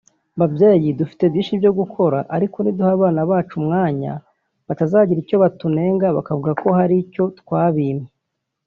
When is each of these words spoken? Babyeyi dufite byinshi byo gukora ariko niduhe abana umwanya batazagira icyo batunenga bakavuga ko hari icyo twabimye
Babyeyi 0.39 0.89
dufite 0.99 1.23
byinshi 1.31 1.53
byo 1.61 1.71
gukora 1.79 2.17
ariko 2.35 2.57
niduhe 2.61 2.91
abana 2.97 3.21
umwanya 3.59 4.13
batazagira 4.67 5.19
icyo 5.23 5.37
batunenga 5.43 6.05
bakavuga 6.17 6.51
ko 6.61 6.67
hari 6.77 6.95
icyo 7.03 7.23
twabimye 7.39 8.07